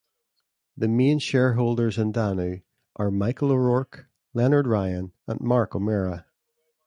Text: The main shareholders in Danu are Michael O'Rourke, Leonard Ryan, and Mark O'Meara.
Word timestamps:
The 0.75 0.87
main 0.87 1.19
shareholders 1.19 1.99
in 1.99 2.11
Danu 2.11 2.61
are 2.95 3.11
Michael 3.11 3.51
O'Rourke, 3.51 4.07
Leonard 4.33 4.65
Ryan, 4.65 5.13
and 5.27 5.39
Mark 5.41 5.75
O'Meara. 5.75 6.25